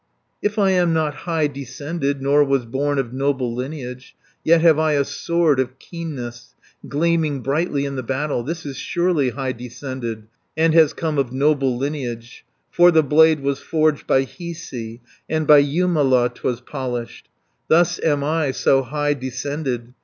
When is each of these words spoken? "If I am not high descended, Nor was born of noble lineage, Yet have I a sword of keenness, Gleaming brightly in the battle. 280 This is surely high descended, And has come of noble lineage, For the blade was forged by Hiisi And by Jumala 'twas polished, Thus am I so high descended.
"If 0.41 0.57
I 0.57 0.71
am 0.71 0.93
not 0.93 1.13
high 1.29 1.45
descended, 1.45 2.23
Nor 2.23 2.43
was 2.43 2.65
born 2.65 2.97
of 2.97 3.13
noble 3.13 3.53
lineage, 3.53 4.15
Yet 4.43 4.61
have 4.61 4.79
I 4.79 4.93
a 4.93 5.05
sword 5.05 5.59
of 5.59 5.77
keenness, 5.77 6.55
Gleaming 6.89 7.41
brightly 7.41 7.85
in 7.85 7.97
the 7.97 8.01
battle. 8.01 8.37
280 8.39 8.49
This 8.51 8.65
is 8.65 8.77
surely 8.77 9.29
high 9.29 9.51
descended, 9.51 10.23
And 10.57 10.73
has 10.73 10.93
come 10.93 11.19
of 11.19 11.31
noble 11.31 11.77
lineage, 11.77 12.43
For 12.71 12.89
the 12.89 13.03
blade 13.03 13.41
was 13.41 13.59
forged 13.59 14.07
by 14.07 14.23
Hiisi 14.25 15.01
And 15.29 15.45
by 15.45 15.61
Jumala 15.61 16.33
'twas 16.33 16.61
polished, 16.61 17.29
Thus 17.67 17.99
am 17.99 18.23
I 18.23 18.49
so 18.49 18.81
high 18.81 19.13
descended. 19.13 19.93